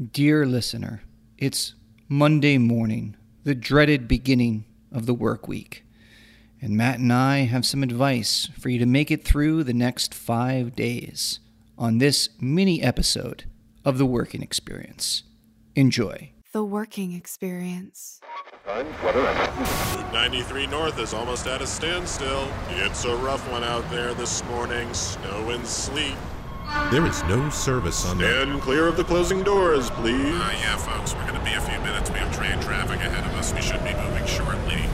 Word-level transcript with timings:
Dear 0.00 0.46
listener, 0.46 1.02
it's 1.38 1.74
Monday 2.08 2.56
morning, 2.56 3.16
the 3.42 3.56
dreaded 3.56 4.06
beginning 4.06 4.64
of 4.92 5.06
the 5.06 5.12
work 5.14 5.48
week. 5.48 5.84
And 6.62 6.76
Matt 6.76 7.00
and 7.00 7.12
I 7.12 7.38
have 7.38 7.66
some 7.66 7.82
advice 7.82 8.48
for 8.60 8.68
you 8.68 8.78
to 8.78 8.86
make 8.86 9.10
it 9.10 9.24
through 9.24 9.64
the 9.64 9.74
next 9.74 10.14
five 10.14 10.76
days 10.76 11.40
on 11.76 11.98
this 11.98 12.28
mini 12.40 12.80
episode 12.80 13.46
of 13.84 13.98
The 13.98 14.06
Working 14.06 14.40
Experience. 14.40 15.24
Enjoy. 15.74 16.30
The 16.52 16.62
working 16.62 17.12
experience. 17.12 18.20
Route 18.68 20.12
93 20.12 20.68
North 20.68 21.00
is 21.00 21.12
almost 21.12 21.48
at 21.48 21.60
a 21.60 21.66
standstill. 21.66 22.48
It's 22.68 23.04
a 23.04 23.16
rough 23.16 23.50
one 23.50 23.64
out 23.64 23.90
there 23.90 24.14
this 24.14 24.44
morning. 24.44 24.94
Snow 24.94 25.50
and 25.50 25.66
sleet. 25.66 26.14
There 26.90 27.06
is 27.06 27.22
no 27.24 27.48
service 27.50 28.06
on 28.06 28.18
the. 28.18 28.24
Stand 28.24 28.60
clear 28.60 28.86
of 28.86 28.96
the 28.96 29.04
closing 29.04 29.42
doors, 29.42 29.90
please. 29.90 30.34
Uh, 30.34 30.54
yeah, 30.60 30.76
folks, 30.76 31.14
we're 31.14 31.26
gonna 31.26 31.44
be 31.44 31.52
a 31.52 31.60
few 31.60 31.78
minutes. 31.80 32.10
We 32.10 32.18
have 32.18 32.34
train 32.34 32.60
traffic 32.60 32.96
ahead 33.00 33.24
of 33.24 33.34
us. 33.38 33.52
We 33.54 33.62
should 33.62 33.82
be 33.84 33.94
moving 33.94 34.26
shortly. 34.26 34.84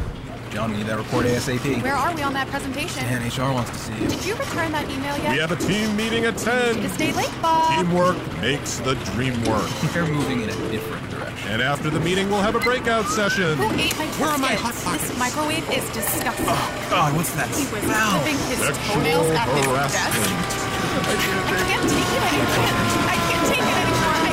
John, 0.50 0.70
we 0.70 0.78
need 0.78 0.87
that 0.87 0.98
report 0.98 1.27
ASAP. 1.27 1.83
Where 1.83 1.95
are 1.97 2.14
we 2.14 2.23
on 2.23 2.33
that 2.34 2.47
presentation? 2.47 3.02
Man, 3.05 3.27
HR 3.27 3.52
wants 3.52 3.70
to 3.70 3.77
see 3.78 3.92
you. 3.95 4.06
Did 4.09 4.24
you 4.24 4.34
return 4.37 4.70
that 4.70 4.88
email 4.88 5.19
yet? 5.19 5.33
We 5.33 5.38
have 5.38 5.50
a 5.50 5.56
team 5.56 5.97
meeting 5.97 6.27
at 6.27 6.38
10. 6.38 6.77
To 6.77 6.88
stay 6.91 7.12
late, 7.12 7.33
Bob. 7.42 7.75
Teamwork 7.75 8.16
makes 8.41 8.78
the 8.78 8.95
dream 9.14 9.34
work. 9.45 9.69
They're 9.92 10.06
moving 10.06 10.42
in 10.42 10.50
a 10.50 10.70
different 10.70 11.11
direction. 11.11 11.50
And 11.50 11.61
after 11.61 11.91
the 11.91 11.98
meeting, 11.98 12.30
we'll 12.30 12.41
have 12.42 12.55
a 12.55 12.61
breakout 12.61 13.06
session. 13.06 13.56
Who 13.56 13.64
ate 13.75 13.98
my 13.98 14.06
Where 14.22 14.30
are 14.30 14.38
my 14.38 14.50
biscuits? 14.55 14.84
Hot 14.84 14.98
This 15.00 15.19
microwave 15.19 15.69
is 15.70 15.84
disgusting. 15.91 16.47
Oh, 16.48 16.86
God, 16.88 17.16
what's 17.16 17.34
that 17.34 17.48
He 17.48 17.66
was 17.75 17.83
smell? 17.83 18.22
his 18.22 18.78
toenails 18.86 19.30
at 19.30 19.48
his 19.48 19.92
desk. 19.92 20.63
Harassment. 21.03 21.51
I 21.51 21.65
can't 21.66 21.91
take 21.91 22.09
it 22.12 22.23
anymore. 22.23 23.09
I 23.09 23.16
can't 23.27 23.47
take 23.48 23.59
it 23.59 23.77
anymore. 23.77 24.15
I 24.15 24.30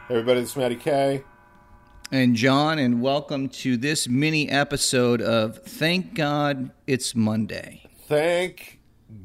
can't. 0.00 0.10
Everybody, 0.10 0.40
this 0.40 0.50
is 0.50 0.56
Matty 0.56 0.76
K. 0.76 1.22
And 2.10 2.34
John, 2.34 2.78
and 2.78 3.02
welcome 3.02 3.48
to 3.50 3.76
this 3.76 4.08
mini 4.08 4.48
episode 4.48 5.20
of 5.20 5.62
Thank 5.62 6.14
God 6.14 6.70
It's 6.86 7.14
Monday. 7.14 7.82
Thank 8.06 8.80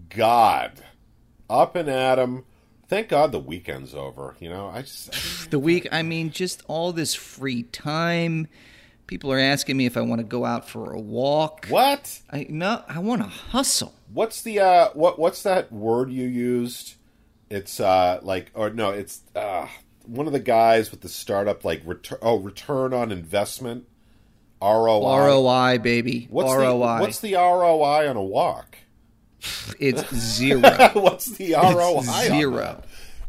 God. 0.09 0.83
Up 1.49 1.75
and 1.75 1.89
at 1.89 2.19
'em. 2.19 2.43
Thank 2.89 3.07
God 3.07 3.31
the 3.31 3.39
weekend's 3.39 3.95
over. 3.95 4.35
You 4.39 4.49
know, 4.49 4.67
I 4.67 4.81
just. 4.81 5.49
The 5.49 5.59
week, 5.59 5.87
I 5.91 6.03
mean, 6.03 6.29
just 6.31 6.61
all 6.67 6.91
this 6.91 7.15
free 7.15 7.63
time. 7.63 8.47
People 9.07 9.31
are 9.31 9.39
asking 9.39 9.77
me 9.77 9.85
if 9.85 9.97
I 9.97 10.01
want 10.01 10.19
to 10.19 10.23
go 10.25 10.45
out 10.45 10.67
for 10.67 10.93
a 10.93 10.99
walk. 10.99 11.67
What? 11.67 12.21
I 12.31 12.45
no, 12.49 12.83
I 12.87 12.99
want 12.99 13.21
to 13.21 13.27
hustle. 13.27 13.93
What's 14.13 14.41
the, 14.41 14.59
uh, 14.59 14.89
what, 14.93 15.19
what's 15.19 15.43
that 15.43 15.71
word 15.71 16.11
you 16.11 16.25
used? 16.25 16.95
It's, 17.49 17.79
uh, 17.79 18.19
like, 18.21 18.51
or 18.53 18.69
no, 18.69 18.91
it's, 18.91 19.21
uh, 19.35 19.67
one 20.05 20.27
of 20.27 20.33
the 20.33 20.39
guys 20.39 20.91
with 20.91 21.01
the 21.01 21.09
startup, 21.09 21.63
like, 21.65 21.81
return, 21.85 22.19
oh, 22.21 22.37
return 22.39 22.93
on 22.93 23.11
investment. 23.11 23.85
ROI. 24.61 25.25
ROI, 25.25 25.77
baby. 25.79 26.27
What's 26.29 26.53
ROI. 26.53 26.97
The, 26.97 27.01
what's 27.01 27.19
the 27.19 27.33
ROI 27.33 28.09
on 28.09 28.15
a 28.15 28.23
walk? 28.23 28.77
it's 29.79 30.15
zero. 30.15 30.61
what's 30.93 31.25
the 31.31 31.53
ROI? 31.53 31.97
on 31.97 32.03
zero. 32.03 32.81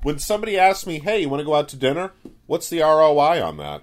When 0.03 0.19
somebody 0.19 0.59
asks 0.59 0.87
me, 0.87 1.01
"Hey, 1.01 1.23
you 1.23 1.29
want 1.29 1.41
to 1.41 1.45
go 1.45 1.55
out 1.55 1.69
to 1.71 1.77
dinner?" 1.77 2.13
What's 2.47 2.69
the 2.69 2.81
ROI 2.81 3.43
on 3.43 3.57
that? 3.57 3.83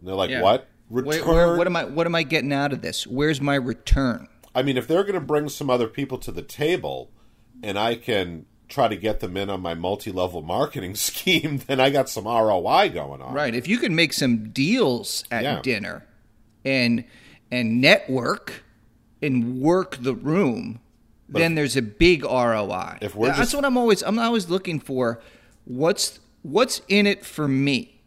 And 0.00 0.08
they're 0.08 0.14
like, 0.14 0.28
Yeah. 0.30 0.42
"What?" 0.42 0.68
Return. 0.90 1.26
where, 1.26 1.56
what 1.56 1.66
am 1.66 1.76
I? 1.76 1.84
What 1.84 2.06
am 2.06 2.14
I 2.14 2.22
getting 2.22 2.52
out 2.52 2.72
of 2.72 2.82
this? 2.82 3.06
Where's 3.06 3.40
my 3.40 3.54
return? 3.54 4.28
I 4.54 4.62
mean, 4.62 4.76
if 4.76 4.86
they're 4.86 5.02
going 5.02 5.14
to 5.14 5.20
bring 5.20 5.48
some 5.48 5.68
other 5.70 5.88
people 5.88 6.18
to 6.18 6.30
the 6.30 6.42
table, 6.42 7.10
and 7.62 7.78
I 7.78 7.96
can 7.96 8.46
try 8.68 8.88
to 8.88 8.96
get 8.96 9.20
them 9.20 9.36
in 9.36 9.50
on 9.50 9.60
my 9.60 9.74
multi-level 9.74 10.42
marketing 10.42 10.94
scheme, 10.94 11.58
then 11.66 11.80
I 11.80 11.90
got 11.90 12.08
some 12.08 12.24
ROI 12.26 12.90
going 12.90 13.20
on. 13.22 13.34
Right. 13.34 13.54
If 13.54 13.66
you 13.68 13.78
can 13.78 13.94
make 13.94 14.12
some 14.12 14.50
deals 14.50 15.24
at 15.30 15.42
Yeah. 15.42 15.60
dinner, 15.62 16.06
and 16.64 17.04
and 17.50 17.80
network, 17.80 18.62
and 19.22 19.60
work 19.60 19.96
the 20.00 20.14
room, 20.14 20.80
then 21.28 21.54
there's 21.54 21.76
a 21.76 21.82
big 21.82 22.24
ROI. 22.24 22.98
if 23.00 23.14
we're 23.16 23.28
That's 23.28 23.38
just- 23.38 23.54
what 23.54 23.64
I'm 23.64 23.76
always. 23.78 24.02
I'm 24.02 24.18
always 24.18 24.48
looking 24.50 24.80
for. 24.80 25.20
What's 25.64 26.20
what's 26.42 26.82
in 26.88 27.06
it 27.06 27.24
for 27.24 27.48
me? 27.48 28.02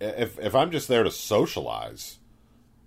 If 0.00 0.38
if 0.38 0.54
I'm 0.54 0.70
just 0.70 0.86
there 0.88 1.02
to 1.02 1.10
socialize, 1.10 2.18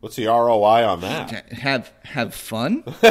what's 0.03 0.17
the 0.17 0.25
ROI 0.25 0.85
on 0.85 0.99
that? 0.99 1.53
Have 1.53 1.89
have 2.03 2.35
fun. 2.35 2.83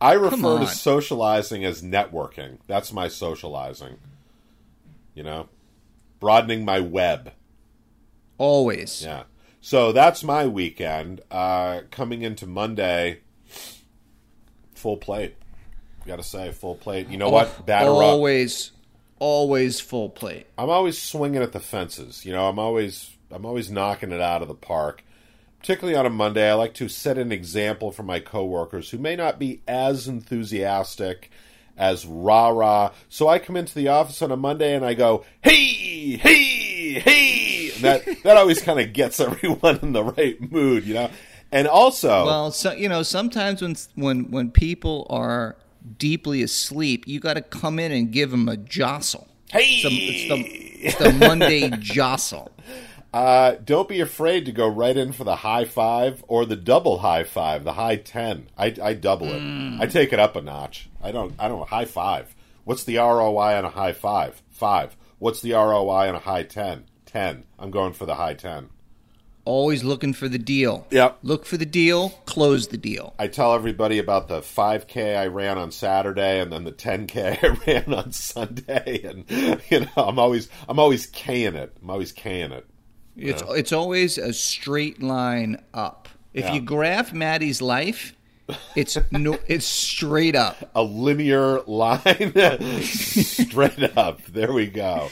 I 0.00 0.12
refer 0.12 0.60
to 0.60 0.66
socializing 0.68 1.64
as 1.64 1.82
networking. 1.82 2.58
That's 2.68 2.92
my 2.92 3.08
socializing. 3.08 3.96
You 5.14 5.24
know, 5.24 5.48
broadening 6.20 6.64
my 6.64 6.78
web. 6.78 7.32
Always. 8.38 9.02
Yeah. 9.04 9.24
So 9.60 9.90
that's 9.90 10.22
my 10.22 10.46
weekend. 10.46 11.20
Uh, 11.32 11.80
coming 11.90 12.22
into 12.22 12.46
Monday, 12.46 13.20
full 14.74 14.96
plate. 14.96 15.34
Got 16.06 16.16
to 16.16 16.22
say, 16.22 16.52
full 16.52 16.76
plate. 16.76 17.08
You 17.08 17.16
know 17.16 17.28
what? 17.28 17.66
Batter 17.66 17.90
up. 17.90 17.96
always, 17.96 18.70
always 19.18 19.80
full 19.80 20.10
plate. 20.10 20.46
I'm 20.56 20.70
always 20.70 21.00
swinging 21.02 21.42
at 21.42 21.50
the 21.50 21.60
fences. 21.60 22.24
You 22.24 22.32
know, 22.32 22.48
I'm 22.48 22.60
always 22.60 23.16
I'm 23.32 23.44
always 23.44 23.68
knocking 23.68 24.12
it 24.12 24.20
out 24.20 24.42
of 24.42 24.48
the 24.48 24.54
park. 24.54 25.02
Particularly 25.62 25.96
on 25.96 26.06
a 26.06 26.10
Monday, 26.10 26.50
I 26.50 26.54
like 26.54 26.74
to 26.74 26.88
set 26.88 27.16
an 27.18 27.30
example 27.30 27.92
for 27.92 28.02
my 28.02 28.18
coworkers 28.18 28.90
who 28.90 28.98
may 28.98 29.14
not 29.14 29.38
be 29.38 29.62
as 29.68 30.08
enthusiastic 30.08 31.30
as 31.78 32.04
rah 32.04 32.48
rah. 32.48 32.90
So 33.08 33.28
I 33.28 33.38
come 33.38 33.56
into 33.56 33.72
the 33.72 33.86
office 33.86 34.20
on 34.22 34.32
a 34.32 34.36
Monday 34.36 34.74
and 34.74 34.84
I 34.84 34.94
go, 34.94 35.24
"Hey, 35.40 36.16
hey, 36.16 36.98
hey!" 36.98 37.70
And 37.76 37.84
that 37.84 38.02
that 38.24 38.36
always 38.36 38.60
kind 38.60 38.80
of 38.80 38.92
gets 38.92 39.20
everyone 39.20 39.78
in 39.82 39.92
the 39.92 40.02
right 40.02 40.50
mood, 40.50 40.84
you 40.84 40.94
know. 40.94 41.10
And 41.52 41.68
also, 41.68 42.24
Well, 42.26 42.50
so 42.50 42.72
you 42.72 42.88
know, 42.88 43.04
sometimes 43.04 43.60
when 43.60 43.76
when 43.94 44.32
when 44.32 44.50
people 44.50 45.06
are 45.10 45.54
deeply 45.96 46.42
asleep, 46.42 47.06
you 47.06 47.20
got 47.20 47.34
to 47.34 47.40
come 47.40 47.78
in 47.78 47.92
and 47.92 48.10
give 48.10 48.32
them 48.32 48.48
a 48.48 48.56
jostle. 48.56 49.28
hey, 49.52 49.60
It's 49.64 49.84
it's 49.84 50.28
the, 50.28 50.86
it's 50.88 50.96
the 50.96 51.12
Monday 51.24 51.70
jostle. 51.78 52.50
Uh, 53.12 53.56
don't 53.62 53.88
be 53.88 54.00
afraid 54.00 54.46
to 54.46 54.52
go 54.52 54.66
right 54.66 54.96
in 54.96 55.12
for 55.12 55.24
the 55.24 55.36
high 55.36 55.66
five 55.66 56.24
or 56.28 56.46
the 56.46 56.56
double 56.56 56.98
high 56.98 57.24
five, 57.24 57.62
the 57.62 57.74
high 57.74 57.96
ten. 57.96 58.48
I, 58.56 58.74
I 58.82 58.94
double 58.94 59.28
it. 59.28 59.82
I 59.82 59.86
take 59.86 60.12
it 60.14 60.18
up 60.18 60.34
a 60.34 60.40
notch. 60.40 60.88
I 61.02 61.12
don't. 61.12 61.34
I 61.38 61.48
don't 61.48 61.68
high 61.68 61.84
five. 61.84 62.34
What's 62.64 62.84
the 62.84 62.96
ROI 62.96 63.58
on 63.58 63.64
a 63.64 63.70
high 63.70 63.92
five? 63.92 64.40
Five. 64.50 64.96
What's 65.18 65.42
the 65.42 65.52
ROI 65.52 66.08
on 66.08 66.14
a 66.14 66.20
high 66.20 66.44
ten? 66.44 66.84
Ten. 67.04 67.44
I'm 67.58 67.70
going 67.70 67.92
for 67.92 68.06
the 68.06 68.14
high 68.14 68.34
ten. 68.34 68.70
Always 69.44 69.82
looking 69.82 70.12
for 70.12 70.28
the 70.28 70.38
deal. 70.38 70.86
Yep. 70.90 71.18
Look 71.22 71.46
for 71.46 71.56
the 71.56 71.66
deal. 71.66 72.10
Close 72.26 72.68
the 72.68 72.76
deal. 72.76 73.12
I 73.18 73.26
tell 73.26 73.54
everybody 73.54 73.98
about 73.98 74.28
the 74.28 74.40
5K 74.40 75.16
I 75.16 75.26
ran 75.26 75.58
on 75.58 75.72
Saturday 75.72 76.40
and 76.40 76.52
then 76.52 76.62
the 76.62 76.70
10K 76.70 77.42
I 77.42 77.48
ran 77.66 77.92
on 77.92 78.12
Sunday, 78.12 79.02
and 79.02 79.24
you 79.68 79.80
know 79.80 79.90
I'm 79.96 80.20
always 80.20 80.48
I'm 80.68 80.78
always 80.78 81.10
K'ing 81.10 81.56
it. 81.56 81.76
I'm 81.82 81.90
always 81.90 82.12
K'ing 82.12 82.52
it. 82.52 82.66
It's 83.16 83.42
it's 83.48 83.72
always 83.72 84.18
a 84.18 84.32
straight 84.32 85.02
line 85.02 85.62
up. 85.74 86.08
If 86.32 86.44
Yeah. 86.46 86.54
you 86.54 86.60
graph 86.62 87.12
Matty's 87.12 87.60
life, 87.60 88.14
it's 88.74 88.96
no, 89.10 89.38
it's 89.46 89.66
straight 89.66 90.34
up. 90.34 90.70
a 90.74 90.82
linear 90.82 91.60
line 91.62 92.32
straight 92.82 93.96
up. 93.98 94.24
There 94.26 94.52
we 94.52 94.66
go. 94.66 95.10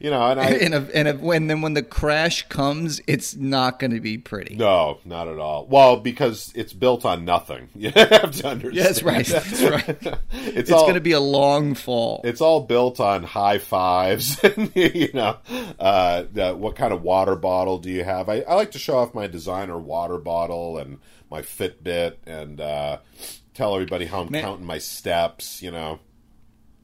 You 0.00 0.10
know, 0.10 0.22
and 0.30 0.40
I 0.40 0.44
and 0.50 0.74
a, 0.74 0.88
and 0.94 1.08
a, 1.08 1.12
when 1.14 1.46
then 1.46 1.62
when 1.62 1.72
the 1.74 1.82
crash 1.82 2.46
comes, 2.48 3.00
it's 3.06 3.36
not 3.36 3.78
going 3.78 3.92
to 3.92 4.00
be 4.00 4.18
pretty. 4.18 4.56
no, 4.56 4.98
not 5.04 5.28
at 5.28 5.38
all. 5.38 5.66
Well, 5.66 5.96
because 5.98 6.52
it's 6.54 6.72
built 6.72 7.04
on 7.04 7.24
nothing. 7.24 7.68
You 7.74 7.90
have 7.90 8.32
to 8.32 8.48
understand. 8.48 8.74
Yeah, 8.74 8.82
that's 8.82 9.02
right. 9.02 9.26
That's 9.26 9.62
right. 9.62 9.88
It's, 10.32 10.68
It's 10.68 10.70
going 10.70 10.94
to 10.94 11.00
be 11.00 11.12
a 11.12 11.20
long 11.20 11.74
fall. 11.74 12.20
it's 12.24 12.40
all 12.40 12.60
built 12.62 12.98
on 13.00 13.22
high 13.22 13.58
fives. 13.58 14.42
and, 14.44 14.70
you 14.74 15.10
know, 15.14 15.36
uh, 15.78 16.24
the, 16.32 16.52
what 16.54 16.76
kind 16.76 16.92
of 16.92 17.02
water 17.02 17.36
bottle 17.36 17.78
do 17.78 17.90
you 17.90 18.04
have? 18.04 18.28
I, 18.28 18.40
I 18.40 18.54
like 18.54 18.72
to 18.72 18.78
show 18.78 18.98
off 18.98 19.14
my 19.14 19.26
designer 19.26 19.78
water 19.78 20.18
bottle 20.18 20.76
and 20.78 20.98
my 21.30 21.40
Fitbit 21.42 22.16
and 22.26 22.60
uh, 22.60 22.98
tell 23.54 23.74
everybody 23.74 24.06
how 24.06 24.22
I'm 24.22 24.30
Man- 24.32 24.42
counting 24.42 24.66
my 24.66 24.78
steps. 24.78 25.62
You 25.62 25.70
know. 25.70 26.00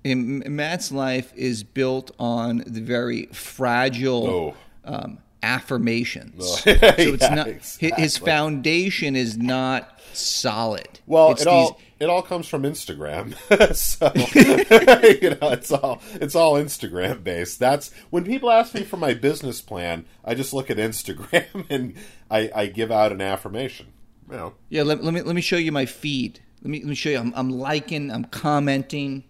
And 0.05 0.45
Matt's 0.49 0.91
life 0.91 1.33
is 1.37 1.63
built 1.63 2.11
on 2.19 2.63
the 2.67 2.81
very 2.81 3.27
fragile 3.27 4.27
Oh. 4.27 4.93
um, 4.93 5.19
affirmations. 5.43 6.35
Oh. 6.41 6.45
so 6.57 6.71
it's 6.75 7.23
Yeah, 7.29 7.35
not 7.35 7.49
exactly. 7.49 8.03
his 8.03 8.17
foundation 8.17 9.15
is 9.17 9.37
not 9.37 10.01
solid. 10.13 11.01
Well, 11.07 11.33
it's 11.33 11.43
it 11.43 11.49
all 11.49 11.81
it 11.99 12.09
all 12.09 12.23
comes 12.23 12.49
from 12.49 12.63
Instagram, 12.63 13.35
so 13.75 14.11
you 15.21 15.31
know 15.31 15.51
it's 15.53 15.71
all 15.71 16.01
it's 16.15 16.35
all 16.35 16.55
Instagram 16.55 17.23
based. 17.23 17.59
That's 17.59 17.93
when 18.09 18.25
people 18.25 18.51
ask 18.51 18.75
me 18.75 18.85
for 18.85 18.97
my 18.97 19.13
business 19.15 19.61
plan, 19.61 20.07
I 20.25 20.35
just 20.35 20.53
look 20.55 20.71
at 20.71 20.79
Instagram 20.79 21.67
and 21.69 21.95
I, 22.31 22.51
I 22.55 22.67
give 22.67 22.91
out 22.91 23.13
an 23.13 23.21
affirmation. 23.21 23.89
You 24.31 24.37
know, 24.37 24.55
yeah. 24.71 24.83
Let, 24.83 25.05
let 25.05 25.13
me 25.13 25.21
let 25.23 25.35
me 25.35 25.43
show 25.43 25.57
you 25.57 25.73
my 25.73 25.85
feed. 25.87 26.41
Let 26.63 26.71
me 26.71 26.79
let 26.79 26.89
me 26.89 26.95
show 26.95 27.11
you. 27.11 27.19
I'm, 27.19 27.33
I'm 27.37 27.51
liking. 27.51 28.11
I'm 28.11 28.25
commenting. 28.25 29.25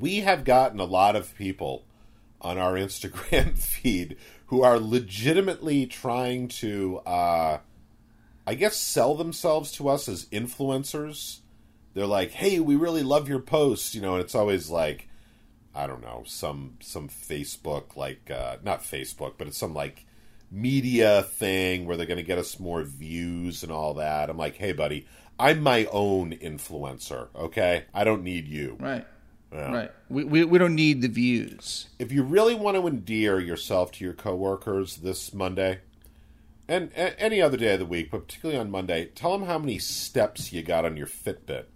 We 0.00 0.20
have 0.20 0.44
gotten 0.44 0.80
a 0.80 0.84
lot 0.84 1.16
of 1.16 1.34
people 1.36 1.84
on 2.40 2.58
our 2.58 2.72
Instagram 2.74 3.58
feed 3.58 4.16
who 4.46 4.62
are 4.62 4.78
legitimately 4.78 5.86
trying 5.86 6.48
to, 6.48 6.98
uh, 7.06 7.58
I 8.46 8.54
guess, 8.54 8.76
sell 8.76 9.14
themselves 9.14 9.72
to 9.72 9.88
us 9.88 10.08
as 10.08 10.26
influencers. 10.26 11.40
They're 11.94 12.06
like, 12.06 12.32
"Hey, 12.32 12.60
we 12.60 12.76
really 12.76 13.02
love 13.02 13.28
your 13.28 13.40
post," 13.40 13.94
you 13.94 14.00
know, 14.00 14.14
and 14.14 14.22
it's 14.22 14.34
always 14.34 14.68
like, 14.68 15.08
I 15.74 15.86
don't 15.86 16.02
know, 16.02 16.24
some 16.26 16.76
some 16.80 17.08
Facebook 17.08 17.96
like 17.96 18.30
uh, 18.30 18.58
not 18.62 18.82
Facebook, 18.82 19.34
but 19.38 19.46
it's 19.46 19.58
some 19.58 19.74
like 19.74 20.06
media 20.50 21.22
thing 21.22 21.86
where 21.86 21.96
they're 21.96 22.06
going 22.06 22.16
to 22.18 22.22
get 22.22 22.38
us 22.38 22.60
more 22.60 22.82
views 22.82 23.62
and 23.62 23.72
all 23.72 23.94
that. 23.94 24.28
I'm 24.28 24.36
like, 24.36 24.56
"Hey, 24.56 24.72
buddy, 24.72 25.06
I'm 25.38 25.60
my 25.60 25.86
own 25.86 26.32
influencer. 26.32 27.28
Okay, 27.34 27.84
I 27.94 28.04
don't 28.04 28.22
need 28.22 28.46
you." 28.46 28.76
Right. 28.78 29.06
Yeah. 29.54 29.72
Right. 29.72 29.90
We, 30.08 30.24
we 30.24 30.44
we 30.44 30.58
don't 30.58 30.74
need 30.74 31.00
the 31.00 31.08
views. 31.08 31.86
if 32.00 32.10
you 32.10 32.24
really 32.24 32.54
want 32.56 32.76
to 32.76 32.86
endear 32.88 33.38
yourself 33.38 33.92
to 33.92 34.04
your 34.04 34.12
coworkers 34.14 34.96
this 34.96 35.32
Monday 35.32 35.78
and 36.66 36.90
any 36.94 37.40
other 37.40 37.56
day 37.56 37.74
of 37.74 37.78
the 37.78 37.86
week, 37.86 38.10
but 38.10 38.26
particularly 38.26 38.58
on 38.58 38.70
Monday, 38.70 39.06
tell 39.14 39.36
them 39.36 39.46
how 39.46 39.58
many 39.58 39.78
steps 39.78 40.52
you 40.52 40.62
got 40.62 40.84
on 40.84 40.96
your 40.96 41.06
Fitbit. 41.06 41.66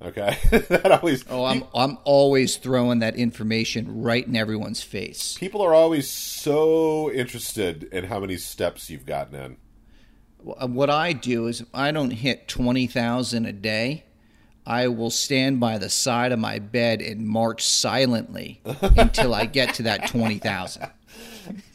Okay, 0.00 0.36
that 0.68 0.92
always. 0.92 1.24
Oh, 1.28 1.44
I'm 1.44 1.64
I'm 1.74 1.98
always 2.04 2.56
throwing 2.56 3.00
that 3.00 3.16
information 3.16 4.00
right 4.02 4.24
in 4.24 4.36
everyone's 4.36 4.82
face. 4.82 5.36
People 5.36 5.60
are 5.60 5.74
always 5.74 6.08
so 6.08 7.10
interested 7.10 7.82
in 7.84 8.04
how 8.04 8.20
many 8.20 8.36
steps 8.36 8.90
you've 8.90 9.06
gotten 9.06 9.34
in. 9.34 9.56
What 10.72 10.88
I 10.88 11.14
do 11.14 11.48
is 11.48 11.64
I 11.74 11.90
don't 11.90 12.12
hit 12.12 12.46
twenty 12.46 12.86
thousand 12.86 13.46
a 13.46 13.52
day, 13.52 14.04
I 14.68 14.88
will 14.88 15.10
stand 15.10 15.60
by 15.60 15.78
the 15.78 15.88
side 15.88 16.30
of 16.30 16.38
my 16.38 16.58
bed 16.58 17.00
and 17.00 17.26
march 17.26 17.64
silently 17.64 18.60
until 18.82 19.34
I 19.34 19.46
get 19.46 19.74
to 19.76 19.84
that 19.84 20.08
twenty 20.08 20.38
thousand. 20.38 20.90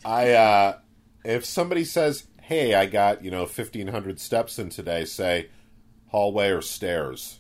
I 0.06 0.32
uh 0.32 0.78
if 1.26 1.44
somebody 1.44 1.86
says, 1.86 2.28
"Hey, 2.42 2.76
I 2.76 2.86
got 2.86 3.24
you 3.24 3.32
know 3.32 3.46
fifteen 3.48 3.88
hundred 3.88 4.20
steps 4.20 4.60
in 4.60 4.70
today," 4.70 5.06
say 5.06 5.50
hallway 6.10 6.50
or 6.52 6.62
stairs, 6.62 7.40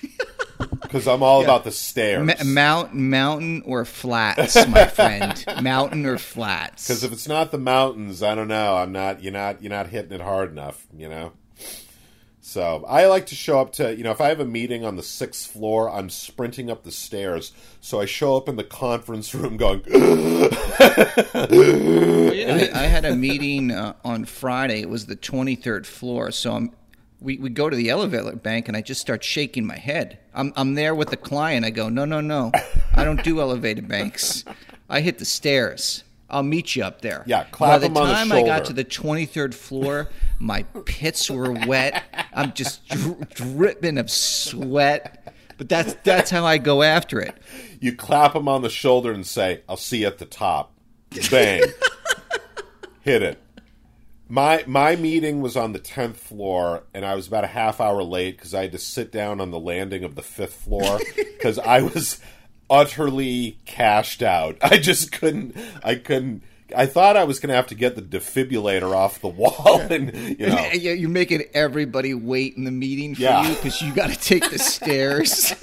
because 0.82 1.06
I'm 1.06 1.22
all 1.22 1.42
about 1.42 1.64
the 1.64 1.70
stairs. 1.70 2.26
Ma- 2.26 2.44
mount, 2.44 2.94
mountain 2.94 3.62
or 3.66 3.84
flats, 3.84 4.66
my 4.68 4.86
friend. 4.88 5.44
mountain 5.60 6.06
or 6.06 6.16
flats. 6.16 6.86
Because 6.88 7.04
if 7.04 7.12
it's 7.12 7.28
not 7.28 7.50
the 7.50 7.58
mountains, 7.58 8.22
I 8.22 8.34
don't 8.34 8.48
know. 8.48 8.76
I'm 8.76 8.92
not. 8.92 9.22
You're 9.22 9.32
not. 9.32 9.62
You're 9.62 9.70
not 9.72 9.88
hitting 9.88 10.12
it 10.12 10.20
hard 10.22 10.50
enough. 10.50 10.86
You 10.96 11.08
know. 11.08 11.32
So 12.46 12.84
I 12.86 13.06
like 13.06 13.24
to 13.26 13.34
show 13.34 13.58
up 13.58 13.72
to. 13.74 13.96
You 13.96 14.04
know, 14.04 14.10
if 14.10 14.20
I 14.20 14.28
have 14.28 14.38
a 14.38 14.44
meeting 14.44 14.84
on 14.84 14.96
the 14.96 15.02
sixth 15.02 15.50
floor, 15.50 15.90
I'm 15.90 16.10
sprinting 16.10 16.70
up 16.70 16.84
the 16.84 16.92
stairs. 16.92 17.52
So 17.80 18.02
I 18.02 18.04
show 18.04 18.36
up 18.36 18.50
in 18.50 18.56
the 18.56 18.64
conference 18.64 19.34
room 19.34 19.56
going. 19.56 19.80
I, 22.44 22.70
I 22.74 22.82
had 22.82 23.06
a 23.06 23.16
meeting 23.16 23.70
uh, 23.70 23.94
on 24.04 24.26
Friday. 24.26 24.82
It 24.82 24.90
was 24.90 25.06
the 25.06 25.16
23rd 25.16 25.86
floor. 25.86 26.30
So 26.32 26.52
I'm, 26.52 26.70
we, 27.18 27.38
we 27.38 27.48
go 27.48 27.70
to 27.70 27.76
the 27.76 27.88
elevator 27.88 28.36
bank, 28.36 28.68
and 28.68 28.76
I 28.76 28.82
just 28.82 29.00
start 29.00 29.24
shaking 29.24 29.64
my 29.64 29.78
head. 29.78 30.18
I'm, 30.34 30.52
I'm 30.54 30.74
there 30.74 30.94
with 30.94 31.08
the 31.08 31.16
client. 31.16 31.64
I 31.64 31.70
go, 31.70 31.88
no, 31.88 32.04
no, 32.04 32.20
no. 32.20 32.52
I 32.94 33.04
don't 33.04 33.24
do 33.24 33.40
elevator 33.40 33.80
banks. 33.80 34.44
I 34.90 35.00
hit 35.00 35.18
the 35.18 35.24
stairs. 35.24 36.04
I'll 36.34 36.42
meet 36.42 36.74
you 36.74 36.82
up 36.82 37.00
there. 37.00 37.22
Yeah, 37.26 37.44
clap 37.44 37.70
By 37.70 37.78
the 37.78 37.86
him 37.86 37.96
on 37.96 38.08
the 38.08 38.12
time 38.14 38.32
I 38.32 38.42
got 38.42 38.64
to 38.66 38.72
the 38.72 38.84
23rd 38.84 39.54
floor, 39.54 40.08
my 40.40 40.64
pits 40.84 41.30
were 41.30 41.52
wet. 41.52 42.02
I'm 42.34 42.52
just 42.52 42.86
dri- 42.88 43.16
dripping 43.34 43.98
of 43.98 44.10
sweat. 44.10 45.32
But 45.56 45.68
that's 45.68 45.94
that's 46.02 46.30
how 46.32 46.44
I 46.44 46.58
go 46.58 46.82
after 46.82 47.20
it. 47.20 47.36
you 47.80 47.94
clap 47.94 48.34
him 48.34 48.48
on 48.48 48.62
the 48.62 48.68
shoulder 48.68 49.12
and 49.12 49.24
say, 49.24 49.62
"I'll 49.68 49.76
see 49.76 49.98
you 49.98 50.08
at 50.08 50.18
the 50.18 50.26
top." 50.26 50.72
Bang, 51.30 51.62
hit 53.02 53.22
it. 53.22 53.40
My 54.28 54.64
my 54.66 54.96
meeting 54.96 55.40
was 55.40 55.56
on 55.56 55.72
the 55.72 55.78
tenth 55.78 56.18
floor, 56.18 56.82
and 56.92 57.04
I 57.04 57.14
was 57.14 57.28
about 57.28 57.44
a 57.44 57.48
half 57.48 57.80
hour 57.80 58.02
late 58.02 58.36
because 58.36 58.52
I 58.52 58.62
had 58.62 58.72
to 58.72 58.78
sit 58.78 59.12
down 59.12 59.40
on 59.40 59.52
the 59.52 59.60
landing 59.60 60.02
of 60.02 60.16
the 60.16 60.22
fifth 60.22 60.54
floor 60.54 60.98
because 61.14 61.58
I 61.60 61.82
was 61.82 62.20
utterly 62.70 63.58
cashed 63.66 64.22
out. 64.22 64.56
I 64.62 64.78
just 64.78 65.12
couldn't. 65.12 65.56
I 65.82 65.94
couldn't. 65.96 66.42
I 66.76 66.86
thought 66.86 67.16
I 67.16 67.24
was 67.24 67.38
going 67.38 67.50
to 67.50 67.54
have 67.54 67.66
to 67.68 67.74
get 67.74 67.94
the 67.94 68.02
defibrillator 68.02 68.94
off 68.96 69.20
the 69.20 69.28
wall, 69.28 69.80
and 69.90 70.12
you 70.38 70.46
know, 70.48 70.70
Yeah, 70.74 70.92
you're 70.92 71.08
making 71.10 71.44
everybody 71.54 72.14
wait 72.14 72.56
in 72.56 72.64
the 72.64 72.70
meeting 72.72 73.14
for 73.14 73.22
Yeah. 73.22 73.48
you 73.48 73.54
because 73.54 73.80
you 73.82 73.92
got 73.94 74.10
to 74.10 74.18
take 74.18 74.50
the 74.50 74.58
stairs. 74.58 75.54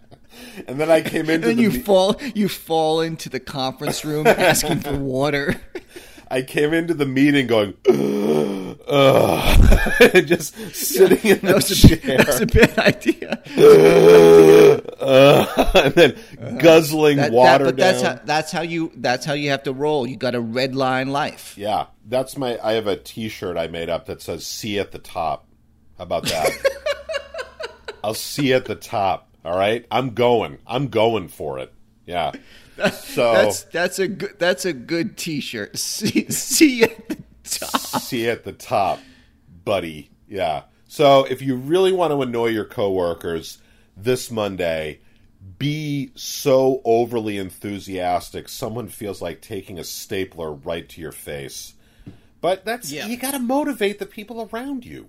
and 0.68 0.78
then 0.80 0.90
I 0.90 1.00
came 1.02 1.28
into 1.30 1.48
and 1.50 1.58
the 1.58 1.62
you 1.62 1.70
me- 1.70 1.78
fall 1.80 2.16
you 2.34 2.48
fall 2.48 3.00
into 3.00 3.28
the 3.28 3.40
conference 3.40 4.04
room 4.04 4.26
asking 4.26 4.80
for 4.80 4.96
water. 4.96 5.60
I 6.30 6.42
came 6.42 6.72
into 6.74 6.92
the 6.94 7.06
meeting 7.06 7.46
going, 7.46 7.74
ugh, 7.88 8.65
just 10.26 10.54
sitting 10.74 11.18
in 11.24 11.40
the 11.40 11.46
That 11.46 11.54
was 11.56 11.70
a, 11.72 11.88
chair, 11.88 12.16
that 12.18 12.26
was 12.28 12.40
a 12.40 12.46
bad 12.46 12.78
idea. 12.78 13.42
and 15.76 15.94
then 15.94 16.16
uh, 16.40 16.50
guzzling 16.58 17.16
That- 17.16 17.30
that- 17.30 17.36
water 17.36 17.64
but 17.66 17.76
down. 17.76 17.92
that's 17.92 18.02
how 18.02 18.20
that's 18.24 18.52
how 18.52 18.60
you 18.62 18.92
that's 18.96 19.24
how 19.26 19.32
you 19.32 19.50
have 19.50 19.64
to 19.64 19.72
roll. 19.72 20.06
You 20.06 20.16
got 20.16 20.34
a 20.34 20.40
red 20.40 20.74
line 20.76 21.08
life. 21.10 21.54
yeah, 21.58 21.86
that's 22.06 22.36
my. 22.36 22.58
I 22.62 22.74
have 22.74 22.86
a 22.86 22.96
T-shirt 22.96 23.56
I 23.56 23.66
made 23.66 23.90
up 23.90 24.06
that 24.06 24.22
says 24.22 24.46
"See 24.46 24.78
at 24.78 24.92
the 24.92 24.98
top." 24.98 25.46
How 25.98 26.04
about 26.04 26.24
that? 26.26 26.50
I'll 28.04 28.14
see 28.14 28.52
at 28.52 28.66
the 28.66 28.76
top. 28.76 29.28
All 29.44 29.56
right, 29.56 29.84
I'm 29.90 30.10
going. 30.14 30.58
I'm 30.66 30.88
going 30.88 31.28
for 31.28 31.58
it. 31.58 31.72
Yeah. 32.06 32.32
So 32.92 33.32
That's 33.32 33.62
that's 33.64 33.98
a 33.98 34.06
good 34.06 34.38
that's 34.38 34.64
a 34.66 34.72
good 34.72 35.16
T-shirt. 35.16 35.76
See, 35.78 36.30
see 36.30 36.82
at 36.84 37.08
the 37.08 37.16
top. 37.44 37.80
See 38.00 38.28
at 38.28 38.44
the 38.44 38.52
top, 38.52 38.98
buddy. 39.64 40.10
Yeah. 40.28 40.62
So 40.88 41.24
if 41.24 41.42
you 41.42 41.56
really 41.56 41.92
want 41.92 42.12
to 42.12 42.22
annoy 42.22 42.48
your 42.48 42.64
coworkers 42.64 43.58
this 43.96 44.30
Monday, 44.30 45.00
be 45.58 46.10
so 46.14 46.80
overly 46.84 47.38
enthusiastic 47.38 48.48
someone 48.48 48.88
feels 48.88 49.22
like 49.22 49.40
taking 49.40 49.78
a 49.78 49.84
stapler 49.84 50.52
right 50.52 50.88
to 50.90 51.00
your 51.00 51.12
face. 51.12 51.74
But 52.40 52.64
that's 52.64 52.90
Yeah. 52.92 53.06
you 53.06 53.16
got 53.16 53.32
to 53.32 53.38
motivate 53.38 53.98
the 53.98 54.06
people 54.06 54.48
around 54.52 54.84
you. 54.84 55.08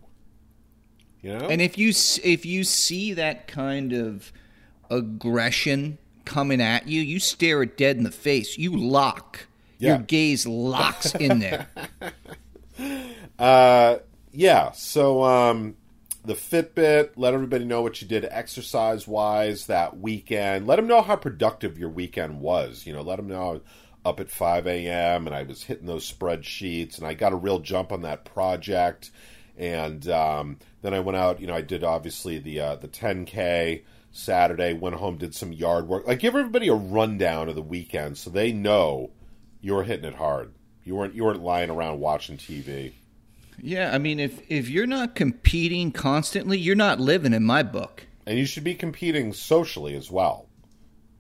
You 1.22 1.38
know? 1.38 1.48
And 1.48 1.62
if 1.62 1.78
you 1.78 1.89
if 2.24 2.45
you 2.45 2.63
see 2.63 3.13
that 3.13 3.48
kind 3.48 3.92
of 3.94 4.31
aggression 4.89 5.98
coming 6.25 6.62
at 6.62 6.88
you, 6.88 7.01
you 7.01 7.19
stare 7.19 7.63
it 7.63 7.78
dead 7.78 7.98
in 7.98 8.04
the 8.04 8.12
face. 8.12 8.57
You 8.57 8.75
lock. 8.75 9.48
Your 9.80 10.00
gaze 10.00 10.48
locks 10.48 11.13
in 11.16 11.39
there. 11.39 11.67
Uh, 13.38 13.98
yeah. 14.32 14.72
So 14.72 15.24
um, 15.24 15.75
the 16.25 16.34
Fitbit, 16.34 17.12
let 17.15 17.34
everybody 17.34 17.65
know 17.65 17.82
what 17.82 18.01
you 18.01 18.08
did 18.08 18.25
exercise 18.29 19.08
wise 19.08 19.67
that 19.67 20.00
weekend. 20.00 20.67
Let 20.67 20.75
them 20.77 20.88
know 20.88 21.01
how 21.01 21.15
productive 21.15 21.77
your 21.77 21.89
weekend 21.89 22.41
was. 22.41 22.86
You 22.86 22.94
know, 22.94 23.01
let 23.01 23.17
them 23.17 23.27
know 23.27 23.62
up 24.06 24.20
at 24.20 24.29
5 24.29 24.67
a.m. 24.67 25.27
and 25.27 25.36
I 25.36 25.44
was 25.44 25.63
hitting 25.63 25.86
those 25.86 26.10
spreadsheets 26.12 26.98
and 26.98 27.06
I 27.06 27.13
got 27.13 27.34
a 27.34 27.38
real 27.38 27.60
jump 27.60 27.91
on 27.91 28.01
that 28.01 28.25
project. 28.25 29.12
And 29.58 30.08
um, 30.10 30.60
then 30.82 30.94
I 30.94 31.00
went 31.00 31.17
out. 31.17 31.41
You 31.41 31.48
know, 31.48 31.56
I 31.56 31.62
did 31.62 31.84
obviously 31.84 32.38
the 32.38 32.60
uh, 32.60 32.75
the 32.75 32.88
10k 32.88 33.84
Saturday. 34.12 34.74
Went 34.74 34.96
home, 34.96 35.17
did 35.17 35.34
some 35.34 35.51
yard 35.51 35.88
work. 35.88 36.06
Like 36.06 36.20
give 36.20 36.36
everybody 36.36 36.67
a 36.67 36.75
rundown 36.75 37.50
of 37.50 37.56
the 37.56 37.62
weekend 37.62 38.17
so 38.17 38.29
they 38.29 38.51
know 38.51 39.12
you 39.60 39.74
were 39.74 39.84
hitting 39.84 40.06
it 40.06 40.15
hard. 40.15 40.53
You 40.84 40.96
weren't 40.96 41.15
you 41.15 41.24
weren't 41.24 41.41
lying 41.41 41.72
around 41.72 42.00
watching 42.00 42.38
TV. 42.38 42.94
Yeah, 43.61 43.93
I 43.93 43.97
mean, 43.97 44.19
if 44.19 44.41
if 44.49 44.69
you're 44.69 44.87
not 44.87 45.15
competing 45.15 45.91
constantly, 45.91 46.57
you're 46.59 46.75
not 46.75 46.99
living 46.99 47.33
in 47.33 47.43
my 47.43 47.63
book. 47.63 48.05
and 48.25 48.37
you 48.37 48.45
should 48.45 48.63
be 48.63 48.75
competing 48.75 49.33
socially 49.33 49.95
as 49.95 50.11
well. 50.11 50.47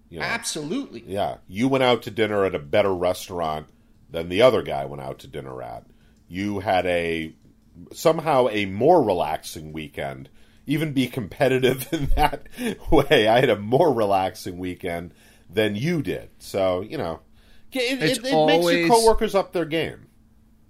You 0.09 0.19
know, 0.19 0.25
Absolutely. 0.25 1.03
yeah, 1.05 1.37
you 1.47 1.67
went 1.67 1.83
out 1.83 2.01
to 2.03 2.11
dinner 2.11 2.45
at 2.45 2.55
a 2.55 2.59
better 2.59 2.93
restaurant 2.93 3.67
than 4.09 4.29
the 4.29 4.41
other 4.41 4.61
guy 4.61 4.85
went 4.85 5.01
out 5.01 5.19
to 5.19 5.27
dinner 5.27 5.61
at. 5.61 5.85
You 6.29 6.59
had 6.59 6.85
a 6.85 7.33
somehow 7.93 8.47
a 8.49 8.65
more 8.65 9.03
relaxing 9.03 9.73
weekend. 9.73 10.29
Even 10.65 10.91
be 10.93 11.07
competitive 11.07 11.87
in 11.93 12.07
that 12.15 12.47
way. 12.91 13.27
I 13.27 13.39
had 13.39 13.49
a 13.49 13.57
more 13.59 13.93
relaxing 13.93 14.57
weekend 14.57 15.13
than 15.49 15.75
you 15.75 16.01
did. 16.01 16.29
So 16.39 16.81
you 16.81 16.97
know, 16.97 17.21
it, 17.71 18.01
it, 18.01 18.25
it 18.25 18.45
makes 18.45 18.71
your 18.71 18.87
coworkers 18.87 19.33
up 19.35 19.53
their 19.53 19.65
game. 19.65 20.06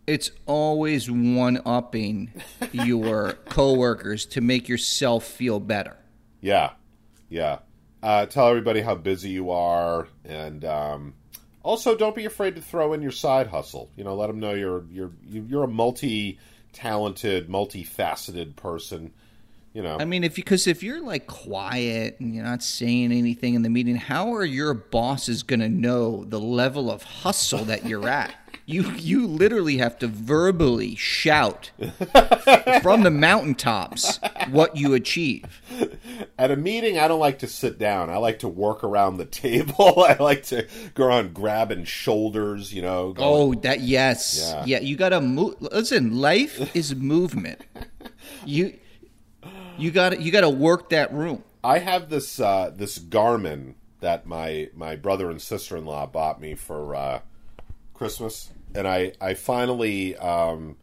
It's 0.07 0.31
always 0.45 1.11
one 1.11 1.61
upping 1.65 2.31
your 2.71 3.33
coworkers 3.49 4.25
to 4.27 4.41
make 4.41 4.69
yourself 4.69 5.25
feel 5.25 5.59
better. 5.59 5.97
Yeah, 6.41 6.71
yeah. 7.29 7.59
Uh, 8.01 8.25
tell 8.25 8.47
everybody 8.47 8.79
how 8.81 8.95
busy 8.95 9.29
you 9.31 9.51
are, 9.51 10.07
and 10.23 10.63
um, 10.63 11.13
also 11.61 11.97
don't 11.97 12.15
be 12.15 12.23
afraid 12.25 12.55
to 12.55 12.61
throw 12.61 12.93
in 12.93 13.01
your 13.01 13.11
side 13.11 13.47
hustle. 13.47 13.89
You 13.97 14.03
know, 14.05 14.15
let 14.15 14.27
them 14.27 14.39
know 14.39 14.53
you're 14.53 14.85
you're 14.89 15.11
you- 15.27 15.45
you're 15.49 15.63
a 15.63 15.67
multi-talented, 15.67 17.49
multifaceted 17.49 18.55
person. 18.55 19.11
You 19.73 19.83
know, 19.83 19.97
I 19.99 20.05
mean, 20.05 20.23
if 20.23 20.35
because 20.35 20.65
if 20.67 20.81
you're 20.81 21.01
like 21.01 21.27
quiet 21.27 22.19
and 22.19 22.33
you're 22.33 22.43
not 22.43 22.63
saying 22.63 23.11
anything 23.11 23.53
in 23.53 23.61
the 23.61 23.69
meeting, 23.69 23.95
how 23.95 24.33
are 24.33 24.45
your 24.45 24.73
bosses 24.73 25.43
going 25.43 25.59
to 25.59 25.69
know 25.69 26.23
the 26.23 26.39
level 26.39 26.89
of 26.89 27.03
hustle 27.03 27.65
that 27.65 27.85
you're 27.85 28.07
at? 28.07 28.33
You 28.69 28.91
you 28.97 29.25
literally 29.25 29.77
have 29.77 29.97
to 29.99 30.07
verbally 30.07 30.93
shout 30.95 31.71
from 32.81 33.03
the 33.03 33.09
mountaintops 33.09 34.19
what 34.49 34.75
you 34.75 34.93
achieve. 34.93 35.45
at 36.37 36.51
a 36.51 36.57
meeting, 36.57 36.99
I 36.99 37.07
don't 37.07 37.21
like 37.21 37.39
to 37.39 37.47
sit 37.47 37.79
down. 37.79 38.09
I 38.09 38.17
like 38.17 38.39
to 38.39 38.49
work 38.49 38.83
around 38.83 39.17
the 39.17 39.25
table. 39.25 40.03
I 40.07 40.17
like 40.21 40.43
to 40.47 40.67
go 40.95 41.05
around 41.05 41.33
grabbing 41.33 41.85
shoulders. 41.85 42.73
You 42.73 42.81
know. 42.81 43.13
Oh, 43.17 43.53
that 43.55 43.79
yes, 43.79 44.37
Yeah. 44.41 44.63
yeah. 44.67 44.79
You 44.81 44.97
got 44.97 45.09
to 45.09 45.21
move. 45.21 45.55
Listen, 45.61 46.19
life 46.19 46.75
is 46.75 46.93
movement. 46.93 47.61
You 48.45 48.77
you 49.77 49.91
got 49.91 50.09
to 50.09 50.21
you 50.21 50.29
got 50.29 50.41
to 50.41 50.49
work 50.49 50.89
that 50.89 51.13
room. 51.13 51.45
I 51.63 51.79
have 51.79 52.09
this 52.09 52.37
uh, 52.37 52.71
this 52.75 52.99
Garmin 52.99 53.75
that 54.01 54.25
my 54.25 54.69
my 54.75 54.97
brother 54.97 55.29
and 55.29 55.41
sister 55.41 55.77
in 55.77 55.85
law 55.85 56.05
bought 56.05 56.41
me 56.41 56.53
for 56.53 56.93
uh, 56.95 57.19
Christmas, 57.93 58.49
and 58.77 58.87
I 58.87 59.13
I 59.19 59.33
finally 59.33 60.15
um, 60.15 60.77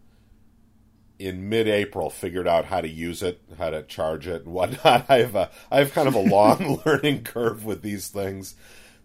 in 1.18 1.48
mid 1.48 1.68
April 1.68 2.10
figured 2.10 2.48
out 2.48 2.66
how 2.66 2.80
to 2.80 2.88
use 2.88 3.22
it, 3.22 3.40
how 3.56 3.70
to 3.70 3.82
charge 3.84 4.26
it, 4.26 4.44
and 4.44 4.52
whatnot. 4.52 5.06
I 5.08 5.18
have 5.18 5.36
a 5.36 5.50
I 5.70 5.78
have 5.78 5.94
kind 5.94 6.08
of 6.08 6.14
a 6.14 6.20
long 6.20 6.82
learning 6.86 7.22
curve 7.22 7.64
with 7.64 7.82
these 7.82 8.08
things. 8.08 8.54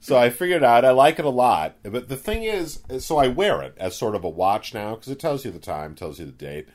So 0.01 0.17
I 0.17 0.29
figured 0.29 0.63
out 0.63 0.85
I 0.85 0.91
like 0.91 1.19
it 1.19 1.25
a 1.25 1.29
lot, 1.29 1.75
but 1.83 2.07
the 2.07 2.15
thing 2.15 2.43
is, 2.43 2.79
so 2.99 3.17
I 3.17 3.27
wear 3.27 3.61
it 3.61 3.75
as 3.77 3.97
sort 3.97 4.15
of 4.15 4.23
a 4.23 4.29
watch 4.29 4.73
now 4.73 4.95
because 4.95 5.11
it 5.11 5.19
tells 5.19 5.43
you 5.43 5.51
the 5.51 5.59
time, 5.59 5.93
tells 5.93 6.19
you 6.19 6.25
the 6.25 6.31
date, 6.31 6.67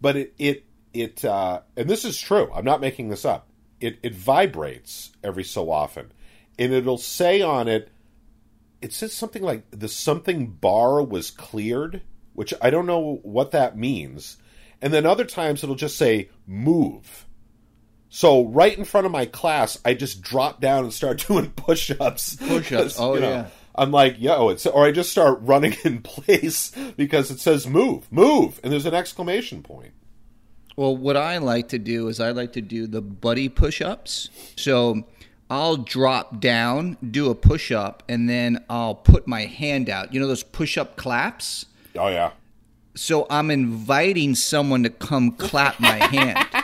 but 0.00 0.16
it 0.16 0.34
it 0.38 0.64
it 0.92 1.24
uh, 1.24 1.60
and 1.76 1.88
this 1.88 2.04
is 2.04 2.18
true. 2.18 2.50
I'm 2.54 2.64
not 2.64 2.80
making 2.80 3.10
this 3.10 3.24
up. 3.24 3.48
It 3.80 3.98
it 4.02 4.14
vibrates 4.14 5.12
every 5.22 5.44
so 5.44 5.70
often, 5.70 6.10
and 6.58 6.72
it'll 6.72 6.98
say 6.98 7.42
on 7.42 7.68
it, 7.68 7.90
it 8.82 8.92
says 8.92 9.12
something 9.12 9.42
like 9.42 9.64
the 9.70 9.88
something 9.88 10.46
bar 10.46 11.02
was 11.02 11.30
cleared, 11.30 12.02
which 12.34 12.54
I 12.62 12.70
don't 12.70 12.86
know 12.86 13.20
what 13.22 13.50
that 13.52 13.76
means, 13.76 14.36
and 14.80 14.92
then 14.92 15.06
other 15.06 15.24
times 15.24 15.62
it'll 15.62 15.76
just 15.76 15.96
say 15.96 16.30
move. 16.46 17.26
So 18.08 18.46
right 18.46 18.76
in 18.76 18.84
front 18.84 19.06
of 19.06 19.12
my 19.12 19.26
class, 19.26 19.78
I 19.84 19.94
just 19.94 20.20
drop 20.20 20.60
down 20.60 20.84
and 20.84 20.92
start 20.92 21.24
doing 21.28 21.50
push-ups. 21.50 22.36
Push-ups. 22.36 22.96
Oh, 22.98 23.14
You 23.14 23.20
know, 23.20 23.30
yeah. 23.30 23.46
I'm 23.74 23.92
like, 23.92 24.16
yo, 24.18 24.48
it's 24.48 24.66
or 24.66 24.84
I 24.84 24.90
just 24.92 25.12
start 25.12 25.38
running 25.42 25.76
in 25.84 26.02
place 26.02 26.72
because 26.96 27.30
it 27.30 27.38
says 27.40 27.66
move, 27.66 28.10
move, 28.10 28.60
and 28.62 28.72
there's 28.72 28.86
an 28.86 28.94
exclamation 28.94 29.62
point. 29.62 29.92
Well, 30.76 30.96
what 30.96 31.16
I 31.16 31.38
like 31.38 31.68
to 31.68 31.78
do 31.78 32.08
is 32.08 32.20
I 32.20 32.30
like 32.30 32.54
to 32.54 32.60
do 32.60 32.86
the 32.86 33.02
buddy 33.02 33.48
push 33.48 33.80
ups. 33.80 34.28
So 34.56 35.04
I'll 35.50 35.76
drop 35.76 36.40
down, 36.40 36.96
do 37.10 37.28
a 37.28 37.34
push 37.34 37.72
up, 37.72 38.04
and 38.08 38.30
then 38.30 38.64
I'll 38.70 38.94
put 38.94 39.26
my 39.26 39.46
hand 39.46 39.90
out. 39.90 40.14
You 40.14 40.20
know 40.20 40.28
those 40.28 40.44
push 40.44 40.78
up 40.78 40.96
claps? 40.96 41.66
Oh 41.96 42.08
yeah. 42.08 42.30
So 42.94 43.26
I'm 43.28 43.50
inviting 43.50 44.36
someone 44.36 44.84
to 44.84 44.90
come 44.90 45.32
clap 45.32 45.80
my 45.80 45.96
hand. 46.06 46.38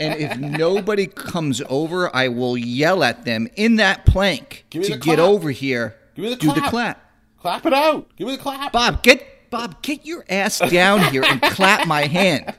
And 0.00 0.18
if 0.18 0.38
nobody 0.38 1.06
comes 1.06 1.60
over, 1.68 2.14
I 2.16 2.28
will 2.28 2.56
yell 2.56 3.04
at 3.04 3.26
them 3.26 3.46
in 3.56 3.76
that 3.76 4.06
plank 4.06 4.64
to 4.70 4.96
get 4.96 5.18
over 5.20 5.50
here. 5.50 5.96
Give 6.14 6.24
me 6.24 6.30
the 6.30 6.36
do 6.36 6.46
the 6.48 6.60
clap. 6.60 6.70
clap. 6.70 7.10
Clap 7.38 7.66
it 7.66 7.74
out. 7.74 8.16
Give 8.16 8.26
me 8.26 8.36
the 8.36 8.42
clap. 8.42 8.72
Bob, 8.72 9.02
get 9.02 9.31
Bob, 9.52 9.82
get 9.82 10.06
your 10.06 10.24
ass 10.30 10.60
down 10.70 11.12
here 11.12 11.22
and 11.22 11.42
clap 11.42 11.86
my 11.86 12.06
hand. 12.06 12.54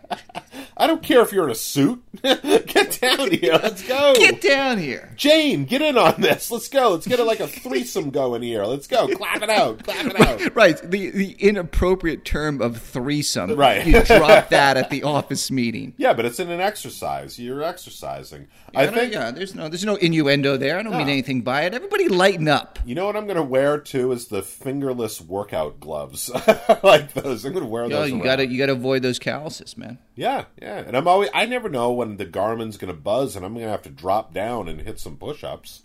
I 0.77 0.88
don't 0.88 1.03
care 1.03 1.21
if 1.21 1.31
you're 1.31 1.45
in 1.45 1.51
a 1.51 1.55
suit. 1.55 2.03
get 2.21 3.00
down 3.01 3.31
here. 3.31 3.53
Let's 3.62 3.88
go. 3.88 4.13
Get 4.15 4.41
down 4.41 4.77
here. 4.77 5.13
Jane, 5.15 5.65
get 5.65 5.81
in 5.81 5.97
on 5.97 6.21
this. 6.21 6.51
Let's 6.51 6.67
go. 6.67 6.91
Let's 6.91 7.07
get 7.07 7.19
it 7.19 7.25
like 7.25 7.39
a 7.39 7.47
threesome 7.47 8.09
going 8.09 8.41
here. 8.41 8.63
Let's 8.63 8.88
go. 8.88 9.07
Clap 9.07 9.41
it 9.41 9.50
out. 9.50 9.83
Clap 9.83 10.05
it 10.05 10.19
out. 10.19 10.55
Right, 10.55 10.77
the 10.77 11.09
the 11.12 11.31
inappropriate 11.39 12.25
term 12.25 12.62
of 12.62 12.77
threesome. 12.77 13.55
Right. 13.55 13.85
you 13.85 14.03
drop 14.03 14.50
that 14.50 14.77
at 14.77 14.89
the 14.89 15.03
office 15.03 15.51
meeting. 15.51 15.93
Yeah, 15.97 16.13
but 16.13 16.25
it's 16.25 16.39
in 16.39 16.50
an 16.50 16.59
exercise. 16.59 17.39
You're 17.39 17.63
exercising. 17.63 18.47
I 18.75 18.83
I 18.83 18.88
think 18.88 19.13
yeah, 19.13 19.31
there's 19.31 19.55
no 19.55 19.69
there's 19.69 19.85
no 19.85 19.95
innuendo 19.95 20.57
there. 20.57 20.79
I 20.79 20.83
don't 20.83 20.93
mean 20.93 21.07
ah. 21.07 21.12
anything 21.12 21.41
by 21.41 21.63
it. 21.63 21.73
Everybody 21.73 22.07
lighten 22.07 22.47
up. 22.47 22.79
you 22.85 22.95
know 22.95 23.05
what 23.05 23.15
I'm 23.15 23.25
going 23.25 23.38
to 23.38 23.43
wear 23.43 23.77
too 23.77 24.12
is 24.12 24.27
the 24.27 24.41
fingerless 24.41 25.21
workout 25.21 25.79
gloves. 25.79 26.31
like 26.90 27.13
those. 27.13 27.46
I'm 27.46 27.54
going 27.54 27.63
to 27.66 27.70
wear 27.70 27.84
Yo, 27.84 27.90
those. 27.90 28.10
you 28.10 28.16
around. 28.16 28.24
gotta 28.24 28.48
you 28.48 28.58
gotta 28.58 28.74
avoid 28.74 29.02
those 29.02 29.20
calluses, 29.20 29.78
man. 29.78 29.98
Yeah, 30.16 30.46
yeah. 30.62 30.78
And 30.80 30.96
I'm 30.98 31.08
always 31.08 31.30
I 31.34 31.46
never 31.46 31.70
know 31.70 31.92
when 31.92 32.18
the 32.18 32.25
Garmin's 32.25 32.78
going 32.78 32.94
to 32.94 33.00
buzz 33.00 33.36
and 33.36 33.46
I'm 33.46 33.54
going 33.54 33.66
to 33.66 33.72
have 33.72 33.82
to 33.84 33.90
drop 33.90 34.34
down 34.34 34.68
and 34.68 34.82
hit 34.82 35.00
some 35.00 35.18
push-ups. 35.18 35.82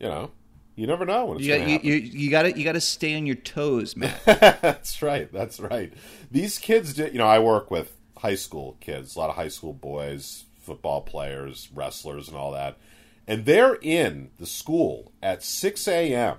You 0.00 0.08
know. 0.08 0.30
You 0.74 0.86
never 0.86 1.04
know 1.04 1.26
when 1.26 1.38
it's 1.38 1.46
You, 1.46 1.54
going 1.56 1.66
to 1.66 1.72
got, 1.76 1.84
you, 1.84 1.92
happen. 1.94 2.10
you, 2.12 2.20
you 2.20 2.30
gotta 2.30 2.56
you 2.56 2.64
gotta 2.64 2.80
stay 2.80 3.16
on 3.16 3.26
your 3.26 3.34
toes, 3.34 3.96
man. 3.96 4.14
that's 4.24 5.02
right. 5.02 5.30
That's 5.32 5.58
right. 5.58 5.92
These 6.30 6.58
kids 6.58 6.94
do. 6.94 7.06
You 7.06 7.18
know, 7.18 7.26
I 7.26 7.40
work 7.40 7.68
with 7.70 7.96
high 8.16 8.36
school 8.36 8.76
kids, 8.80 9.16
a 9.16 9.18
lot 9.18 9.28
of 9.30 9.34
high 9.36 9.48
school 9.48 9.72
boys, 9.72 10.44
football 10.60 11.00
players, 11.02 11.68
wrestlers, 11.74 12.28
and 12.28 12.36
all 12.36 12.52
that. 12.52 12.78
And 13.26 13.44
they're 13.44 13.74
in 13.82 14.30
the 14.38 14.46
school 14.46 15.10
at 15.20 15.42
6 15.42 15.86
a.m. 15.88 16.36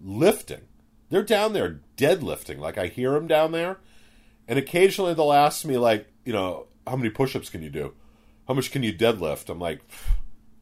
lifting. 0.00 0.60
They're 1.10 1.22
down 1.22 1.52
there 1.52 1.80
deadlifting. 1.96 2.58
Like 2.58 2.78
I 2.78 2.86
hear 2.86 3.12
them 3.12 3.26
down 3.26 3.52
there, 3.52 3.78
and 4.48 4.58
occasionally 4.58 5.12
they'll 5.12 5.32
ask 5.32 5.64
me, 5.64 5.76
like, 5.76 6.06
you 6.24 6.32
know, 6.32 6.66
how 6.86 6.96
many 6.96 7.10
push-ups 7.10 7.50
can 7.50 7.62
you 7.62 7.70
do? 7.70 7.92
How 8.48 8.54
much 8.54 8.70
can 8.70 8.82
you 8.82 8.92
deadlift? 8.92 9.48
I'm 9.50 9.58
like, 9.58 9.80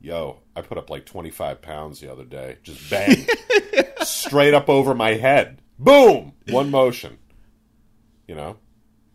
yo, 0.00 0.40
I 0.56 0.62
put 0.62 0.78
up 0.78 0.90
like 0.90 1.06
25 1.06 1.62
pounds 1.62 2.00
the 2.00 2.10
other 2.10 2.24
day. 2.24 2.58
Just 2.62 2.90
bang, 2.90 3.26
straight 4.02 4.54
up 4.54 4.68
over 4.68 4.94
my 4.94 5.14
head. 5.14 5.60
Boom, 5.78 6.32
one 6.48 6.70
motion. 6.70 7.18
You 8.26 8.34
know, 8.34 8.56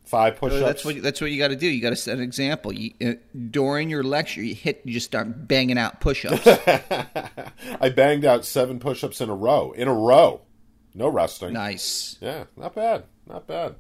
five 0.06 0.38
push-ups. 0.38 0.62
that's 0.62 0.86
what 0.86 1.02
that's 1.02 1.22
what 1.22 1.32
you 1.32 1.38
got 1.38 1.50
to 1.50 1.56
do. 1.56 1.68
You 1.68 1.82
got 1.82 1.92
to 1.92 1.96
set 1.96 2.18
an 2.18 2.24
example. 2.24 2.72
You, 2.74 2.92
uh, 3.06 3.14
during 3.52 3.90
your 3.90 4.04
lecture, 4.04 4.42
you 4.42 4.56
hit 4.56 4.82
you 4.86 4.94
just 4.94 5.06
start 5.06 5.48
banging 5.48 5.78
out 5.78 6.00
push-ups. 6.00 6.48
I 7.82 7.90
banged 7.90 8.26
out 8.26 8.46
seven 8.46 8.80
push-ups 8.80 9.22
in 9.22 9.30
a 9.30 9.36
row. 9.36 9.72
In 9.74 9.88
a 9.88 9.94
row, 9.94 10.42
no 10.94 11.08
resting. 11.10 11.54
nice. 11.54 12.18
Yeah, 12.22 12.46
not 12.58 12.76
bad, 12.76 13.04
not 13.28 13.48
bad. 13.48 13.76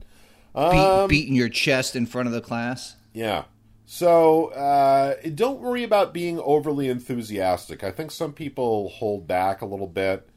Beat, 0.55 0.61
Um, 0.61 1.07
beating 1.09 1.35
your 1.35 1.49
chest 1.49 1.95
in 1.95 2.05
front 2.05 2.27
of 2.27 2.33
the 2.33 2.41
class. 2.41 2.95
Yeah. 3.13 3.45
So 3.85 4.47
uh, 4.47 5.15
don't 5.35 5.59
worry 5.59 5.83
about 5.83 6.13
being 6.13 6.39
overly 6.39 6.89
enthusiastic. 6.89 7.83
I 7.83 7.91
think 7.91 8.11
some 8.11 8.33
people 8.33 8.89
hold 8.89 9.27
back 9.27 9.61
a 9.61 9.65
little 9.65 9.87
bit 9.87 10.29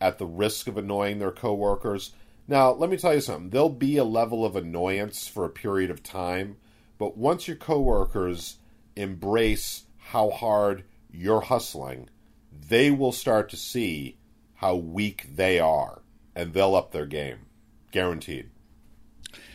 at 0.00 0.18
the 0.18 0.26
risk 0.26 0.68
of 0.68 0.76
annoying 0.76 1.18
their 1.18 1.30
coworkers. 1.30 2.12
Now, 2.46 2.70
let 2.72 2.88
me 2.90 2.96
tell 2.96 3.14
you 3.14 3.20
something. 3.20 3.50
There'll 3.50 3.68
be 3.68 3.96
a 3.98 4.04
level 4.04 4.44
of 4.44 4.56
annoyance 4.56 5.28
for 5.28 5.44
a 5.44 5.50
period 5.50 5.90
of 5.90 6.02
time, 6.02 6.56
but 6.98 7.16
once 7.16 7.46
your 7.46 7.56
coworkers 7.58 8.56
embrace 8.96 9.84
how 9.98 10.30
hard 10.30 10.84
you're 11.10 11.42
hustling, 11.42 12.08
they 12.68 12.90
will 12.90 13.12
start 13.12 13.48
to 13.50 13.56
see 13.56 14.16
how 14.56 14.74
weak 14.74 15.28
they 15.34 15.60
are, 15.60 16.02
and 16.38 16.52
they'll 16.54 16.76
up 16.76 16.92
their 16.92 17.04
game, 17.06 17.38
guaranteed. 17.90 18.48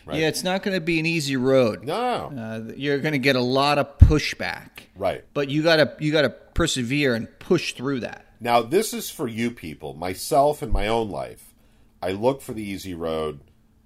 Right. 0.05 0.19
Yeah, 0.19 0.27
it's 0.27 0.43
not 0.43 0.63
going 0.63 0.75
to 0.75 0.81
be 0.81 0.99
an 0.99 1.05
easy 1.05 1.37
road. 1.37 1.85
No, 1.85 1.93
Uh, 2.37 2.73
you're 2.75 2.99
going 2.99 3.13
to 3.13 3.19
get 3.19 3.37
a 3.37 3.41
lot 3.41 3.77
of 3.77 3.97
pushback, 3.99 4.67
right. 4.97 5.23
but 5.33 5.49
you 5.49 5.63
got 5.63 5.77
to 5.77 5.95
you 6.03 6.11
got 6.11 6.23
to 6.23 6.29
persevere 6.29 7.15
and 7.15 7.27
push 7.39 7.73
through 7.73 8.01
that. 8.01 8.25
Now, 8.41 8.61
this 8.61 8.93
is 8.93 9.09
for 9.09 9.29
you 9.29 9.49
people, 9.49 9.93
myself 9.93 10.61
in 10.61 10.71
my 10.71 10.87
own 10.87 11.09
life. 11.09 11.53
I 12.01 12.11
look 12.11 12.41
for 12.41 12.51
the 12.53 12.61
easy 12.63 12.93
road. 12.93 13.39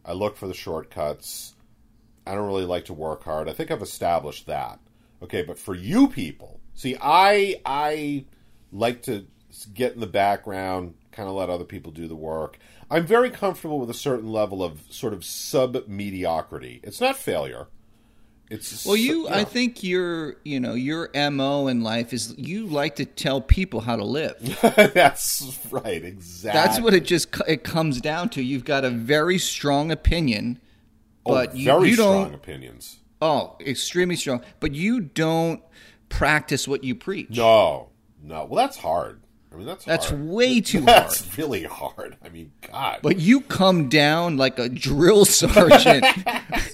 I 0.03 0.13
look 0.13 0.37
for 0.37 0.47
the 0.47 0.55
shortcuts. 0.55 1.53
I 2.25 2.33
don't 2.33 2.47
really 2.47 2.65
like 2.65 2.85
to 2.85 2.93
work 2.95 3.23
hard. 3.23 3.47
I 3.47 3.53
think 3.53 3.69
I've 3.69 3.83
established 3.83 4.47
that. 4.47 4.79
Okay, 5.21 5.43
but 5.43 5.59
for 5.59 5.75
you 5.75 6.07
people, 6.07 6.59
see, 6.73 6.97
I 6.99 7.61
I 7.63 8.25
like 8.71 9.03
to 9.03 9.27
get 9.75 9.93
in 9.93 9.99
the 9.99 10.07
background, 10.07 10.95
kind 11.17 11.27
of 11.27 11.35
let 11.35 11.49
other 11.49 11.63
people 11.63 11.91
do 11.91 12.07
the 12.07 12.15
work. 12.15 12.59
I'm 12.91 13.05
very 13.05 13.31
comfortable 13.31 13.79
with 13.79 13.89
a 13.89 13.93
certain 13.95 14.31
level 14.31 14.63
of 14.63 14.81
sort 14.91 15.13
of 15.13 15.25
sub 15.25 15.87
mediocrity. 15.87 16.79
It's 16.83 17.01
not 17.01 17.17
failure. 17.17 17.67
It's 18.51 18.85
Well, 18.85 18.95
you, 18.95 19.23
know. 19.23 19.29
I 19.35 19.43
think 19.43 19.83
your, 19.83 20.35
you 20.45 20.59
know, 20.59 20.75
your 20.75 21.09
mo 21.31 21.67
in 21.67 21.81
life 21.81 22.13
is 22.13 22.35
you 22.37 22.67
like 22.67 22.97
to 22.97 23.05
tell 23.05 23.41
people 23.41 23.81
how 23.81 23.95
to 23.95 24.05
live. 24.05 24.37
that's 24.93 25.59
right. 25.71 26.05
Exactly. 26.05 26.61
That's 26.61 26.79
what 26.79 26.93
it 26.93 27.03
just 27.03 27.35
it 27.47 27.63
comes 27.63 27.99
down 27.99 28.29
to. 28.29 28.43
You've 28.43 28.63
got 28.63 28.85
a 28.85 28.89
very 28.91 29.39
strong 29.39 29.91
opinion, 29.91 30.59
oh, 31.25 31.33
but 31.33 31.49
oh, 31.49 31.53
you, 31.55 31.65
very 31.65 31.89
you 31.89 31.95
strong 31.95 32.25
don't. 32.25 32.35
opinions. 32.35 32.99
Oh, 33.21 33.57
extremely 33.59 34.15
strong. 34.15 34.41
But 34.59 34.75
you 34.75 35.01
don't 35.01 35.61
practice 36.09 36.67
what 36.67 36.83
you 36.83 36.93
preach. 36.93 37.31
No, 37.31 37.89
no. 38.21 38.45
Well, 38.45 38.63
that's 38.63 38.77
hard. 38.77 39.19
I 39.51 39.55
mean, 39.55 39.65
that's 39.65 39.85
That's 39.85 40.09
hard. 40.09 40.27
way 40.27 40.61
too 40.61 40.79
hard. 40.79 40.87
That's 40.87 41.37
really 41.37 41.63
hard. 41.63 42.17
I 42.23 42.29
mean, 42.29 42.51
God. 42.69 42.99
But 43.01 43.19
you 43.19 43.41
come 43.41 43.89
down 43.89 44.37
like 44.37 44.59
a 44.59 44.69
drill 44.69 45.25
sergeant. 45.25 46.05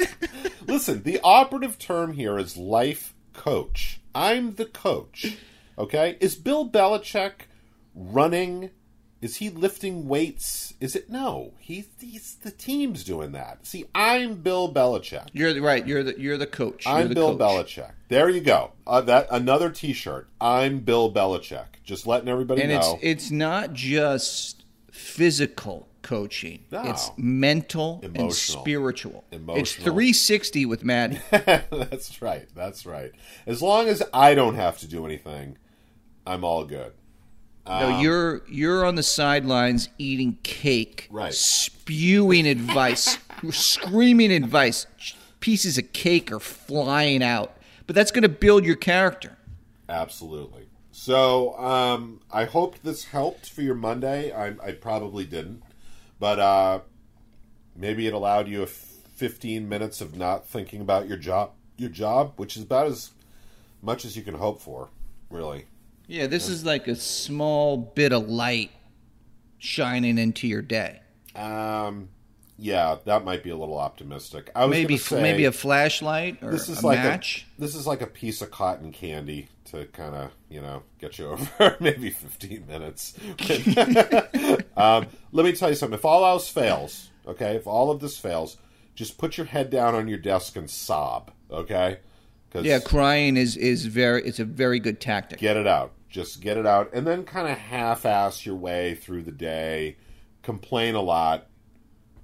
Listen, 0.67 1.03
the 1.03 1.19
operative 1.23 1.77
term 1.77 2.13
here 2.13 2.37
is 2.37 2.57
life 2.57 3.13
coach. 3.33 3.99
I'm 4.15 4.55
the 4.55 4.65
coach. 4.65 5.37
Okay? 5.77 6.17
Is 6.19 6.35
Bill 6.35 6.67
Belichick 6.69 7.33
running? 7.95 8.71
Is 9.23 9.37
he 9.37 9.49
lifting 9.49 10.09
weights? 10.09 10.73
Is 10.81 10.97
it 10.97 11.09
no? 11.09 11.53
He's, 11.57 11.87
he's 11.97 12.35
the 12.43 12.51
team's 12.51 13.05
doing 13.05 13.31
that. 13.31 13.65
See, 13.65 13.85
I'm 13.95 14.35
Bill 14.35 14.71
Belichick. 14.71 15.29
You're 15.31 15.53
the, 15.53 15.61
right. 15.61 15.87
You're 15.87 16.03
the 16.03 16.19
you're 16.19 16.35
the 16.37 16.45
coach. 16.45 16.85
You're 16.85 16.95
I'm 16.95 17.07
the 17.07 17.15
Bill 17.15 17.37
coach. 17.37 17.77
Belichick. 17.77 17.91
There 18.09 18.29
you 18.29 18.41
go. 18.41 18.73
Uh, 18.85 18.99
that 18.99 19.27
another 19.31 19.69
T-shirt. 19.69 20.27
I'm 20.41 20.79
Bill 20.79 21.09
Belichick. 21.09 21.67
Just 21.85 22.05
letting 22.05 22.27
everybody 22.27 22.63
And 22.63 22.71
know. 22.71 22.99
it's 23.01 23.23
it's 23.23 23.31
not 23.31 23.71
just 23.71 24.65
physical 24.91 25.87
coaching. 26.01 26.65
No. 26.69 26.83
It's 26.83 27.09
mental 27.15 28.01
and 28.03 28.17
Emotional. 28.17 28.61
spiritual. 28.61 29.23
It's 29.31 29.73
360 29.73 30.65
with 30.65 30.83
Matty. 30.83 31.19
That's 31.31 32.21
right. 32.21 32.49
That's 32.53 32.85
right. 32.85 33.13
As 33.47 33.61
long 33.61 33.87
as 33.87 34.03
I 34.13 34.35
don't 34.35 34.55
have 34.55 34.79
to 34.79 34.87
do 34.87 35.05
anything, 35.05 35.57
I'm 36.27 36.43
all 36.43 36.65
good. 36.65 36.91
No, 37.67 37.99
you're 37.99 38.41
you're 38.47 38.85
on 38.85 38.95
the 38.95 39.03
sidelines 39.03 39.89
eating 39.97 40.37
cake, 40.43 41.07
Right. 41.09 41.33
spewing 41.33 42.45
advice, 42.47 43.17
screaming 43.51 44.31
advice. 44.31 44.85
Pieces 45.39 45.77
of 45.77 45.91
cake 45.93 46.31
are 46.31 46.39
flying 46.39 47.21
out. 47.21 47.57
But 47.85 47.95
that's 47.95 48.11
going 48.11 48.21
to 48.23 48.29
build 48.29 48.63
your 48.65 48.77
character. 48.77 49.37
Absolutely. 49.89 50.67
So 50.91 51.57
um, 51.57 52.21
I 52.31 52.45
hoped 52.45 52.83
this 52.83 53.05
helped 53.05 53.49
for 53.49 53.61
your 53.61 53.75
Monday. 53.75 54.31
I, 54.31 54.55
I 54.65 54.71
probably 54.71 55.25
didn't, 55.25 55.61
but 56.19 56.39
uh, 56.39 56.79
maybe 57.75 58.07
it 58.07 58.13
allowed 58.13 58.47
you 58.47 58.63
a 58.63 58.67
15 58.67 59.67
minutes 59.67 59.99
of 59.99 60.15
not 60.15 60.47
thinking 60.47 60.79
about 60.79 61.07
your 61.09 61.17
job. 61.17 61.51
Your 61.75 61.89
job, 61.89 62.33
which 62.37 62.55
is 62.55 62.63
about 62.63 62.87
as 62.87 63.11
much 63.81 64.05
as 64.05 64.15
you 64.15 64.21
can 64.21 64.35
hope 64.35 64.61
for, 64.61 64.89
really. 65.29 65.65
Yeah, 66.07 66.27
this 66.27 66.49
is 66.49 66.65
like 66.65 66.87
a 66.87 66.95
small 66.95 67.77
bit 67.77 68.11
of 68.11 68.29
light 68.29 68.71
shining 69.57 70.17
into 70.17 70.47
your 70.47 70.61
day. 70.61 70.99
Um, 71.35 72.09
yeah, 72.57 72.97
that 73.05 73.23
might 73.23 73.43
be 73.43 73.49
a 73.49 73.57
little 73.57 73.77
optimistic. 73.77 74.51
I 74.55 74.65
was 74.65 74.71
Maybe 74.71 74.97
say, 74.97 75.21
maybe 75.21 75.45
a 75.45 75.51
flashlight 75.51 76.43
or 76.43 76.51
this 76.51 76.69
is 76.69 76.83
a 76.83 76.87
like 76.87 76.99
match. 76.99 77.47
A, 77.57 77.61
this 77.61 77.75
is 77.75 77.87
like 77.87 78.01
a 78.01 78.07
piece 78.07 78.41
of 78.41 78.51
cotton 78.51 78.91
candy 78.91 79.47
to 79.71 79.85
kind 79.87 80.13
of 80.13 80.31
you 80.49 80.61
know 80.61 80.83
get 80.99 81.17
you 81.17 81.27
over 81.29 81.77
maybe 81.79 82.09
15 82.09 82.67
minutes. 82.67 83.15
um, 84.77 85.07
let 85.31 85.45
me 85.45 85.53
tell 85.53 85.69
you 85.69 85.75
something. 85.75 85.97
If 85.97 86.05
all 86.05 86.25
else 86.25 86.49
fails, 86.49 87.09
okay, 87.27 87.55
if 87.55 87.65
all 87.65 87.89
of 87.89 87.99
this 87.99 88.17
fails, 88.17 88.57
just 88.95 89.17
put 89.17 89.37
your 89.37 89.47
head 89.47 89.69
down 89.69 89.95
on 89.95 90.07
your 90.07 90.19
desk 90.19 90.55
and 90.55 90.69
sob, 90.69 91.31
okay? 91.49 91.99
Yeah, 92.61 92.79
crying 92.79 93.37
is 93.37 93.57
is 93.57 93.85
very 93.85 94.23
it's 94.23 94.39
a 94.39 94.45
very 94.45 94.79
good 94.79 94.99
tactic. 95.01 95.39
get 95.39 95.57
it 95.57 95.67
out. 95.67 95.91
Just 96.09 96.41
get 96.41 96.57
it 96.57 96.65
out, 96.67 96.91
and 96.93 97.07
then 97.07 97.23
kind 97.23 97.47
of 97.47 97.57
half-ass 97.57 98.45
your 98.45 98.55
way 98.55 98.93
through 98.95 99.23
the 99.23 99.31
day. 99.31 99.97
Complain 100.43 100.93
a 100.93 101.01
lot, 101.01 101.47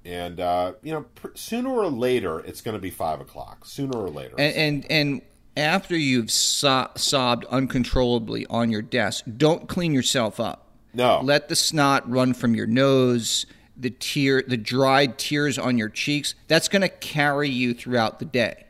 and 0.05 0.39
uh, 0.39 0.74
you 0.83 0.91
know, 0.91 1.05
pr- 1.15 1.29
sooner 1.33 1.69
or 1.69 1.88
later, 1.88 2.39
it's 2.41 2.62
going 2.62 2.75
to 2.75 2.81
be 2.81 2.91
five 2.91 3.19
o'clock. 3.19 3.65
Sooner 3.65 3.98
or 3.98 4.09
later, 4.09 4.36
And 4.38 4.55
and, 4.55 4.91
and 4.91 5.21
after 5.57 5.98
you've 5.98 6.29
so- 6.31 6.89
sobbed 6.95 7.45
uncontrollably 7.45 8.45
on 8.48 8.69
your 8.69 8.81
desk, 8.83 9.25
don't 9.38 9.67
clean 9.67 9.91
yourself 9.93 10.39
up. 10.39 10.67
no, 10.93 11.21
Let 11.24 11.50
the 11.50 11.55
snot 11.55 12.07
run 12.09 12.33
from 12.36 12.53
your 12.55 12.67
nose, 12.67 13.45
the 13.75 13.89
tear, 13.89 14.43
the 14.48 14.57
dried 14.57 15.17
tears 15.17 15.57
on 15.57 15.77
your 15.77 15.89
cheeks. 15.89 16.36
That's 16.48 16.67
going 16.67 16.81
to 16.83 16.89
carry 16.89 17.50
you 17.50 17.74
throughout 17.74 18.19
the 18.19 18.25
day. 18.25 18.65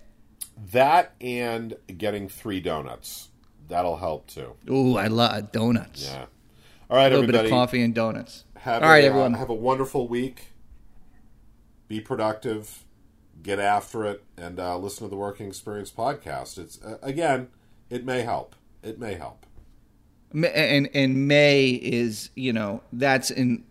That 0.72 1.14
and 1.22 1.76
getting 1.98 2.30
three 2.30 2.60
donuts. 2.60 3.30
That'll 3.68 3.98
help 3.98 4.28
too. 4.28 4.56
Ooh, 4.70 4.98
I 4.98 5.08
love 5.08 5.52
donuts. 5.52 6.06
Yeah. 6.06 6.26
All 6.90 6.98
right, 6.98 7.12
a 7.12 7.16
little 7.16 7.32
bit 7.32 7.46
of 7.46 7.50
coffee 7.52 7.84
and 7.84 7.94
donuts. 7.94 8.46
Have 8.58 8.82
All 8.82 8.90
right, 8.90 9.04
a, 9.04 9.08
uh, 9.08 9.10
everyone. 9.10 9.34
have 9.36 9.50
a 9.50 9.54
wonderful 9.56 10.08
week. 10.08 10.48
Be 11.88 12.02
productive. 12.02 12.86
Get 13.42 13.60
after 13.60 14.06
it, 14.06 14.24
and 14.38 14.60
uh, 14.60 14.78
listen 14.78 15.06
to 15.06 15.10
the 15.10 15.16
Working 15.16 15.48
Experience 15.48 15.92
podcast. 15.92 16.58
It's 16.58 16.84
uh, 16.84 16.98
again, 17.02 17.50
it 17.90 18.06
may 18.06 18.22
help. 18.22 18.56
It 18.84 19.00
may 19.00 19.14
help. 19.14 19.46
And 20.34 20.90
and 20.94 21.28
May 21.28 21.70
is 21.70 22.32
you 22.36 22.54
know 22.54 22.82
that's 22.92 23.32
in 23.32 23.64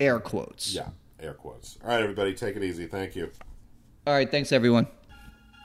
air 0.00 0.18
quotes. 0.18 0.74
Yeah, 0.74 0.88
air 1.20 1.34
quotes. 1.34 1.78
All 1.82 1.90
right, 1.90 2.02
everybody, 2.02 2.34
take 2.34 2.56
it 2.56 2.64
easy. 2.64 2.86
Thank 2.86 3.14
you. 3.14 3.30
All 4.06 4.14
right, 4.14 4.30
thanks 4.30 4.52
everyone. 4.52 4.86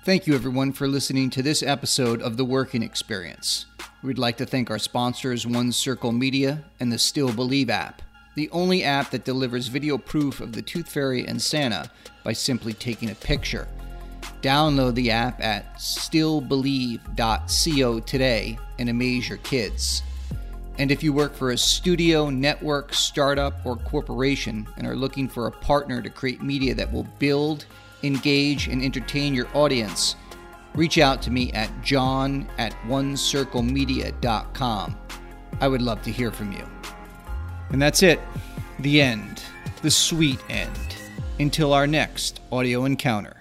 Thank 0.06 0.28
you 0.28 0.34
everyone 0.34 0.72
for 0.72 0.88
listening 0.88 1.30
to 1.32 1.44
this 1.44 1.62
episode 1.62 2.22
of 2.22 2.38
The 2.38 2.46
Working 2.46 2.82
Experience. 2.82 3.66
We'd 4.02 4.18
like 4.18 4.38
to 4.38 4.46
thank 4.46 4.72
our 4.72 4.80
sponsors 4.80 5.46
One 5.46 5.74
Circle 5.74 6.14
Media 6.14 6.64
and 6.80 6.90
the 6.90 6.98
Still 6.98 7.34
Believe 7.34 7.70
app, 7.70 8.02
the 8.36 8.50
only 8.52 8.86
app 8.86 9.12
that 9.12 9.26
delivers 9.26 9.68
video 9.68 9.98
proof 9.98 10.40
of 10.40 10.54
the 10.54 10.62
Tooth 10.62 10.88
Fairy 10.88 11.28
and 11.28 11.42
Santa 11.42 11.92
by 12.24 12.32
simply 12.32 12.72
taking 12.72 13.10
a 13.10 13.16
picture. 13.16 13.68
Download 14.42 14.96
the 14.96 15.12
app 15.12 15.44
at 15.44 15.76
stillbelieve.co 15.76 18.00
today 18.00 18.58
and 18.80 18.88
amaze 18.88 19.28
your 19.28 19.40
kids. 19.40 20.02
And 20.78 20.92
if 20.92 21.04
you 21.04 21.12
work 21.12 21.36
for 21.36 21.52
a 21.52 21.58
studio, 21.58 22.30
network, 22.30 22.94
startup, 22.94 23.66
or 23.66 23.76
corporation 23.76 24.66
and 24.78 24.88
are 24.88 24.96
looking 24.96 25.28
for 25.28 25.48
a 25.48 25.52
partner 25.52 26.02
to 26.02 26.10
create 26.10 26.42
media 26.42 26.74
that 26.76 26.90
will 26.90 27.06
build, 27.20 27.66
engage, 28.04 28.68
and 28.68 28.82
entertain 28.82 29.34
your 29.34 29.48
audience, 29.54 30.18
reach 30.76 30.98
out 30.98 31.22
to 31.24 31.32
me 31.32 31.52
at 31.54 31.70
john 31.82 32.50
at 32.58 32.74
onecirclemedia.com. 32.88 34.98
I 35.62 35.68
would 35.68 35.82
love 35.82 36.02
to 36.04 36.12
hear 36.12 36.32
from 36.32 36.54
you. 36.54 36.66
And 37.72 37.82
that's 37.82 38.04
it. 38.04 38.20
The 38.80 39.02
end. 39.02 39.44
The 39.82 39.92
sweet 39.92 40.40
end. 40.50 40.96
Until 41.40 41.74
our 41.74 41.88
next 41.88 42.40
audio 42.52 42.86
encounter. 42.86 43.39